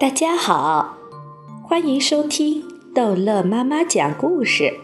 [0.00, 0.94] 大家好，
[1.64, 2.62] 欢迎收听
[2.94, 4.78] 逗乐妈妈讲故事。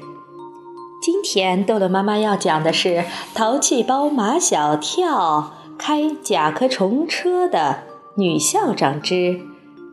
[1.00, 7.84] 今天逗乐妈妈要讲的是淘气包马小跳开甲壳虫车的
[8.16, 9.40] 女校长之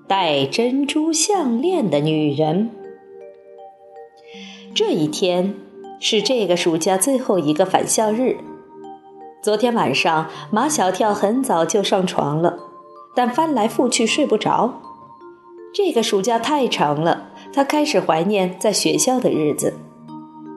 [0.08, 2.72] 戴珍珠项链的女人。
[4.74, 5.54] 这一天
[6.00, 8.38] 是这个暑假最后一个返校日。
[9.44, 12.58] 昨天晚上，马小跳很早就上床了，
[13.14, 14.82] 但翻来覆去睡不着。
[15.74, 19.76] 这个暑假太长了，他开始怀念在学校的日子，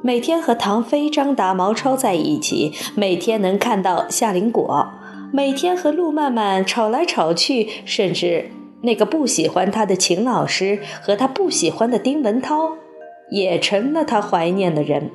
[0.02, 4.88] 每天和唐飞、张达、毛超在一起，每天能看到夏林果，
[5.32, 8.50] 每天和陆曼曼吵来吵去，甚至
[8.82, 12.72] 那个不喜欢他的秦老师和他不喜欢的丁文涛，
[13.30, 15.12] 也成了他怀念的人。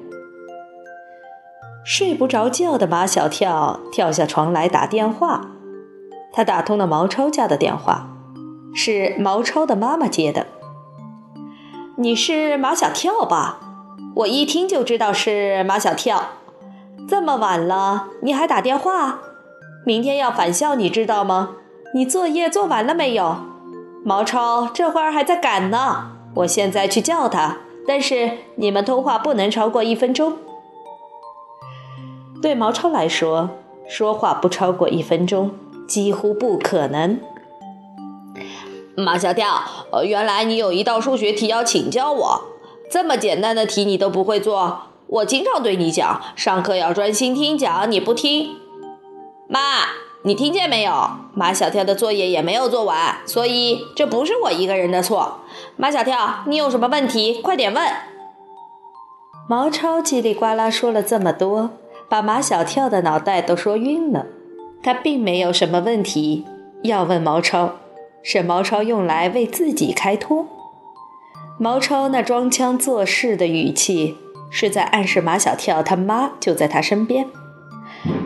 [1.83, 5.51] 睡不着觉的马小跳跳下床来打电话，
[6.31, 8.15] 他打通了毛超家的电话。
[8.73, 10.47] 是毛超的妈妈接的。
[11.97, 13.59] 你是马小跳吧？
[14.15, 16.29] 我一听就知道是马小跳。
[17.07, 19.19] 这么晚了，你还打电话？
[19.85, 21.55] 明天要返校，你知道吗？
[21.93, 23.37] 你作业做完了没有？
[24.05, 26.11] 毛超这会儿还在赶呢。
[26.35, 30.37] 我现在去叫他，但是你们通话不能超过一分钟。
[32.41, 33.49] 对毛超来说，
[33.87, 35.51] 说话不超过一分钟
[35.87, 37.19] 几乎不可能。
[38.99, 39.61] 马小跳，
[39.91, 42.41] 呃，原来你有一道数学题要请教我，
[42.91, 44.81] 这么简单的题你都不会做。
[45.07, 48.55] 我经常对你讲，上课要专心听讲，你不听。
[49.47, 49.59] 妈，
[50.23, 51.09] 你听见没有？
[51.33, 55.39] 马小跳的作业也没有做完，所以这不是我一个人的错。
[55.77, 57.83] 马小跳，你有什么问题，快点问。
[59.47, 61.71] 毛超叽里呱啦说了这么多，
[62.07, 64.27] 把马小跳的脑袋都说晕了。
[64.83, 66.45] 他并没有什么问题
[66.83, 67.71] 要问毛超。
[68.23, 70.45] 是毛超用来为自己开脱。
[71.57, 74.17] 毛超那装腔作势的语气，
[74.49, 77.27] 是在暗示马小跳他妈就在他身边。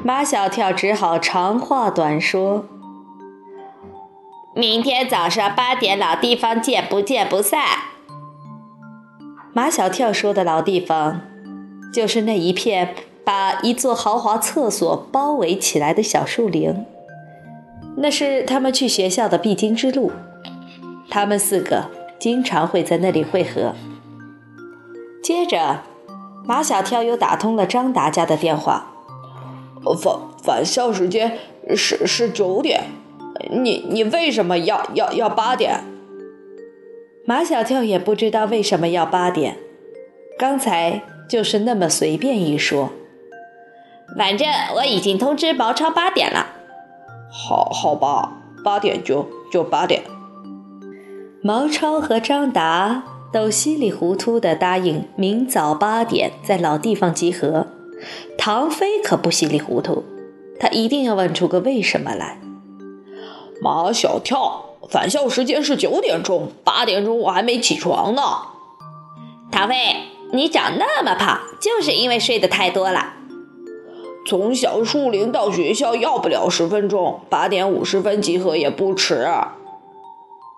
[0.04, 2.66] 马小跳只好长话短说
[4.54, 7.62] ：“明天早上八点老地方见，不见不散。”
[9.54, 11.22] 马小跳说的老地方，
[11.92, 16.86] 就是那一片把一座豪华厕所包围起来的小树林。
[18.04, 20.12] 那是他们去学校的必经之路，
[21.10, 23.74] 他们四个经常会在那里汇合。
[25.24, 25.84] 接着，
[26.44, 28.90] 马小跳又打通了张达家的电话。
[30.02, 31.38] 返返校时间
[31.78, 32.84] 是是九点，
[33.50, 35.86] 你你为什么要要要八点？
[37.26, 39.56] 马小跳也不知道为什么要八点，
[40.38, 42.92] 刚才就是那么随便一说。
[44.18, 46.63] 反正我已经通知毛超八点了。
[47.36, 48.32] 好好吧，
[48.64, 50.04] 八点就就八点。
[51.42, 57.66] 毛超和张达都稀里糊涂的答应明早八点在老地方集合。
[58.38, 60.04] 唐飞可不稀里糊涂，
[60.60, 62.40] 他一定要问出个为什么来。
[63.62, 68.22] 马小跳，返校时间是九点钟，八点钟我还没起床呢。
[69.52, 69.76] 唐飞，
[70.32, 73.14] 你长那么胖，就是因为睡得太多了。
[74.26, 79.28] 从小树林到学校要不了十分钟，八点五十分集合也不迟。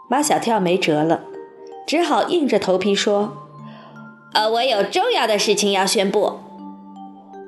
[0.07, 1.21] 马小跳没辙了，
[1.87, 3.37] 只好硬着头皮说
[4.33, 6.39] ：“呃，我有重要的事情要宣布。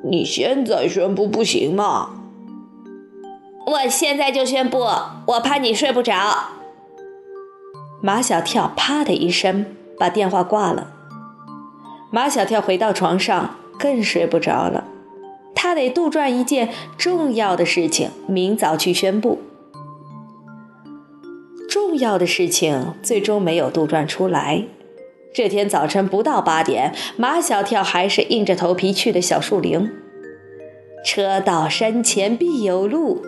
[0.04, 2.10] 你现在宣布不行吗？
[3.68, 4.80] 我现在就宣布，
[5.26, 6.14] 我怕你睡不着。”
[8.02, 9.66] 马小跳啪的一声
[10.00, 10.94] 把电话挂了。
[12.10, 14.86] 马小跳回到床上，更睡不着了。
[15.68, 19.40] 他得杜撰一件重要的事情，明早去宣布。
[21.70, 24.64] 重要的事情最终没有杜撰出来。
[25.34, 29.92] 这天早晨不到八点，马小跳还是硬着头皮去了小树林。
[31.04, 33.26] 车到山前必有路，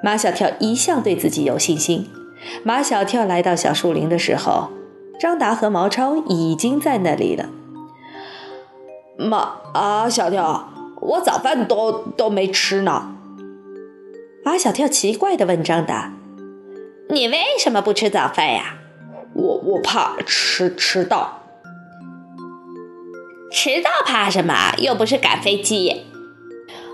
[0.00, 2.06] 马小跳一向对自己有信心。
[2.62, 4.68] 马小跳来到小树林的时候，
[5.18, 7.48] 张达和毛超已经在那里了。
[9.18, 10.72] 马啊，小跳。
[11.00, 13.14] 我早饭都都没吃呢。
[14.44, 16.12] 马小跳奇怪地问张达
[17.10, 18.76] ：“你为什么不吃早饭呀
[19.34, 21.42] ？”“我我怕迟迟到。
[23.52, 24.74] ”“迟到怕什么？
[24.78, 26.04] 又不是赶飞机。”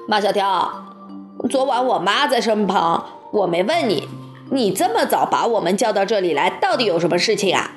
[0.06, 0.86] 马小跳，
[1.48, 4.08] 昨晚我妈在身旁，我没问你，
[4.50, 7.72] 你这么早把我们叫到这里来，到底有什么事情啊？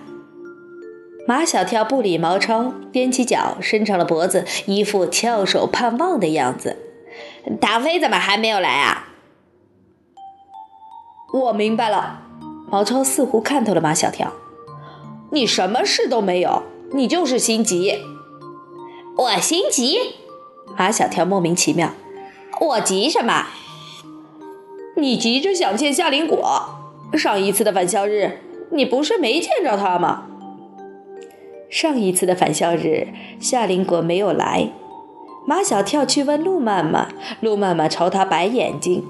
[1.27, 6.77] 马小跳不理毛超，踮起脚，伸长了脖子，一副翘首盼望的样子。
[7.59, 9.09] 唐飞怎么还没有来啊？
[11.33, 12.21] 我明白了，
[12.71, 14.31] 毛超似乎看透了马小跳。
[15.31, 16.63] 你什么事都没有，
[16.93, 17.99] 你就是心急。
[19.17, 19.97] 我心急？
[20.77, 21.91] 马小跳莫名其妙。
[22.61, 23.47] 我急什么？
[24.95, 26.69] 你急着想见夏林果。
[27.17, 28.39] 上一次的返校日，
[28.71, 30.23] 你不是没见着他吗？
[31.69, 33.07] 上一次的返校日，
[33.39, 34.69] 夏林果没有来。
[35.45, 37.09] 马小跳去问陆曼曼，
[37.41, 39.03] 陆曼曼朝他白眼睛，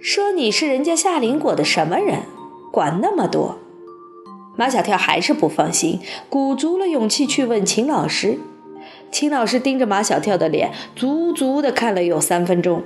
[0.00, 2.22] 说：“你是人家夏林果的什么人？
[2.72, 3.58] 管那么多？”
[4.56, 8.38] 马小跳还是不放心，鼓足了勇气去问秦老师。
[9.12, 12.82] 秦老师盯着马小跳的脸，足足的看了有三分钟。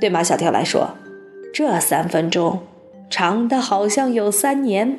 [0.00, 0.90] 对马小跳来说，
[1.52, 2.60] 这三分钟
[3.08, 4.98] 长的好像有三年。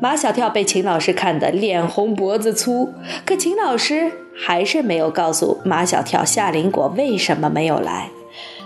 [0.00, 2.94] 马小跳被秦老师看得脸红脖子粗，
[3.26, 8.08] 可秦老师还是没有告诉马小跳夏林果为什么没有来，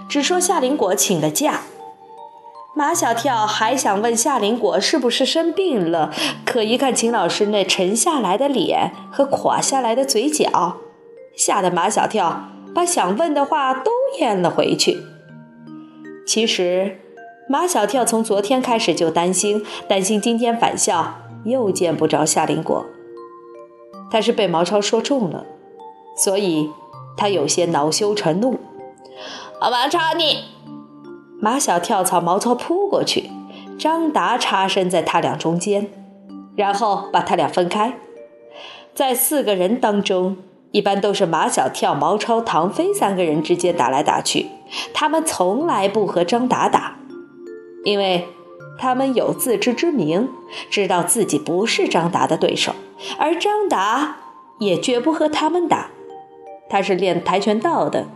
[0.09, 1.63] 只说夏林果请了假。
[2.77, 6.13] 马小跳还想问夏林果是不是生病了，
[6.45, 10.77] 可一看秦老师那沉下来的脸和垮下来的嘴角，
[11.37, 13.91] 吓得马小跳把想问的话都
[14.21, 14.99] 咽了回去。
[16.27, 16.99] 其实，
[17.49, 22.87] 马小跳从昨天开始就担心，担心今天返校又见不着夏林果。
[24.11, 25.45] 他是被毛超说中了，
[26.17, 26.71] 所以
[27.17, 28.59] 他有些恼羞成怒。
[29.61, 30.45] 马超，你。
[31.41, 33.31] 马小跳朝毛超扑过去，
[33.79, 35.91] 张达插身在他俩中间，
[36.57, 37.99] 然后把他俩分开。
[38.95, 40.37] 在四个人当中，
[40.71, 44.47] 一般都是马小跳、毛超、唐飞三个人之间打来打去，
[44.95, 46.97] 他们从来不和张达打，
[47.85, 48.29] 因为
[48.79, 50.29] 他们有自知之明，
[50.71, 52.75] 知道自己不是张达的对手，
[53.19, 54.17] 而张达
[54.59, 55.89] 也绝不和他们打。
[56.69, 58.07] 他是练跆拳道的。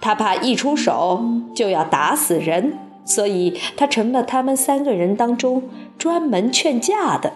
[0.00, 1.22] 他怕一出手
[1.54, 7.34] 就要打死人，所以他成了他们三个人当中专门劝架的。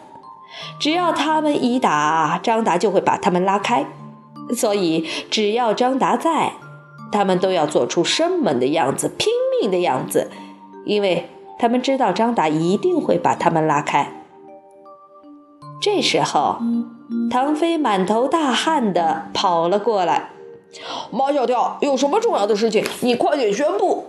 [0.81, 3.87] 只要他们一打，张达就会把他们拉开。
[4.57, 6.55] 所以只要张达在，
[7.13, 10.31] 他们都要做出生猛的样子、拼命的样子，
[10.85, 14.13] 因为他们知道张达一定会把他们拉开。
[15.81, 16.59] 这时候，
[17.31, 20.31] 唐飞满头大汗的跑了过来。
[21.11, 24.05] 马小跳，有什么重要的事情，你快点宣布。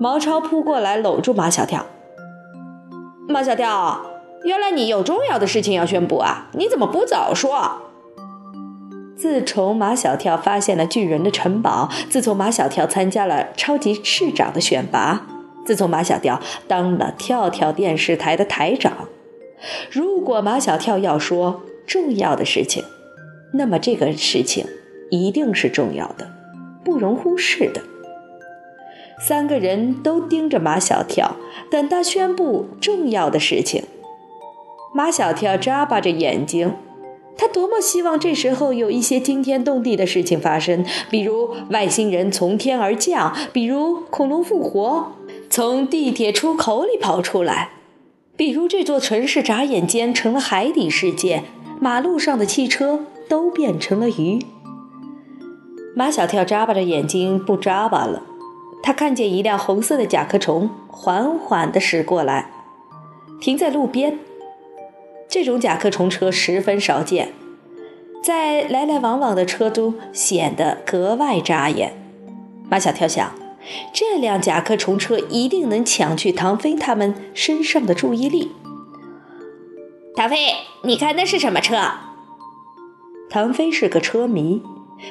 [0.00, 1.86] 毛超扑过来搂住马小跳。
[3.28, 4.02] 马小跳，
[4.44, 6.48] 原来你有重要的事情要宣布啊？
[6.54, 7.82] 你怎么不早说？
[9.16, 15.22] 自从马小跳发现了巨人的城堡，自从马小跳参加了超级市长的选拔，
[15.64, 19.08] 自从马小跳当了跳跳电视台的台长，
[19.90, 22.84] 如果马小跳要说重要的事情，
[23.54, 24.66] 那么这个事情。
[25.14, 26.32] 一定是重要的，
[26.82, 27.82] 不容忽视的。
[29.20, 31.36] 三个人都盯着马小跳，
[31.70, 33.84] 等他宣布重要的事情。
[34.94, 36.72] 马小跳眨巴着眼睛，
[37.36, 45.12] 他多么希望这时候有一些惊天动地的事情发生，比如外星人从天而降，比如恐龙复活，
[45.52, 47.72] 从地铁出口里跑出来，
[48.38, 51.44] 比如这座城市眨眼间成了海底世界，
[51.78, 54.46] 马路上的汽车都变成了鱼。
[55.94, 58.22] 马小跳眨巴着眼睛不眨巴了，
[58.82, 62.50] 他看见一辆红色的甲壳虫缓缓地驶过来，
[63.38, 64.18] 停在路边。
[65.28, 67.34] 这种甲壳虫车十分少见，
[68.24, 71.92] 在来来往往的车中显得格外扎眼。
[72.70, 73.34] 马小跳想，
[73.92, 78.52] 这辆甲壳虫车一定能抢去唐飞他们身上的注意力。
[80.14, 80.36] 唐飞，
[80.82, 81.76] 你看那是什么车？
[83.30, 84.62] 唐飞是个车迷。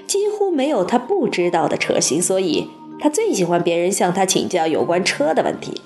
[0.08, 5.82] 几乎没有他不知道的车型，所以他最喜欢别人向他请教有关车的问题。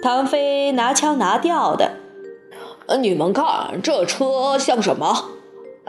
[0.00, 1.96] 唐飞拿腔拿调的
[3.00, 5.30] ：“你们看这车像什么？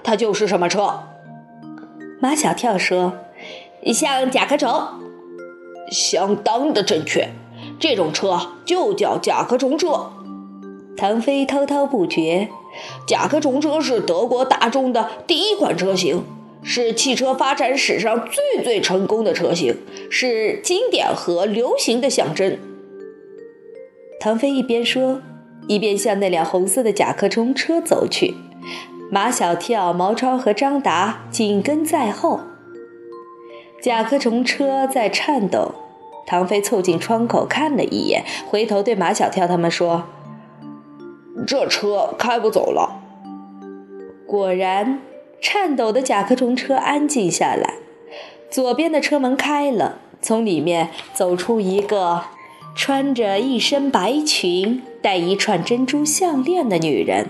[0.03, 1.03] 它就是什么车？”
[2.19, 3.13] 马小跳说
[3.93, 4.71] ：“像甲壳虫。”
[5.91, 7.29] 相当的正确，
[7.79, 10.11] 这种车就叫甲壳虫车。
[10.95, 12.49] 唐飞滔滔不绝
[13.07, 16.23] ：“甲壳虫车是德国大众的第一款车型。”
[16.63, 19.77] 是汽车发展史上最最成功的车型，
[20.09, 22.57] 是经典和流行的象征。
[24.19, 25.21] 唐飞一边说，
[25.67, 28.33] 一边向那辆红色的甲壳虫车走去。
[29.09, 32.41] 马小跳、毛超和张达紧跟在后。
[33.87, 35.73] 甲壳虫车在颤抖。
[36.25, 40.03] 唐飞凑近窗口看了一眼，回头对马小跳他们说
[41.47, 42.99] ：“这车开不走了。”
[44.27, 44.99] 果然。
[45.39, 47.75] 颤抖的甲壳虫车安静下来，
[48.49, 52.23] 左边的车门开了，从里面走出一个
[52.75, 57.27] 穿着一身白裙、戴一串珍珠项链的女人。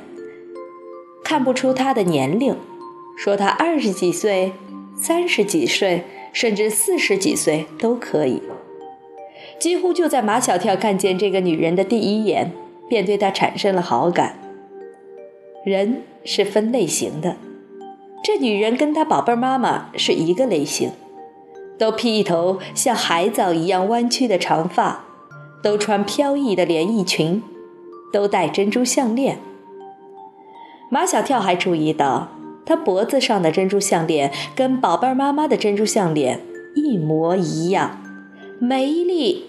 [1.22, 2.56] 看不出她的年龄，
[3.18, 4.54] 说她二十几岁、
[4.96, 6.06] 三十几岁，
[6.40, 8.44] 甚至四十几岁都可以。
[9.58, 12.52] 几乎就在马小跳看见这个女人的第一眼，
[12.88, 14.38] 便对她产生了好感。
[15.66, 17.38] 人是分类型的，
[18.24, 20.92] 这女人跟她宝贝妈妈是一个类型，
[21.80, 25.06] 都披一头像海藻一样弯曲的长发，
[25.64, 27.42] 都穿飘逸的连衣裙，
[28.14, 29.40] 都戴珍珠项链。
[30.92, 32.28] 马小跳还注意到，
[32.68, 36.42] 她脖子上的珍珠项链跟宝贝妈妈的珍珠项链
[36.76, 38.04] 一模一样。
[38.60, 39.46] 每一粒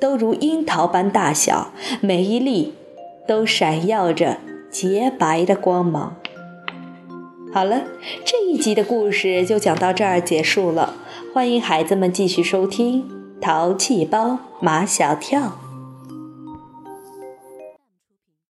[0.00, 2.72] 都如樱桃般大小，每一粒
[3.28, 4.38] 都闪耀着
[4.70, 6.16] 洁白的光芒。
[7.52, 7.82] 好了，
[8.24, 10.94] 这一集的故事就讲到这儿结束了。
[11.34, 13.02] 欢迎孩子们继续收听
[13.40, 15.40] 《淘气包马小跳》。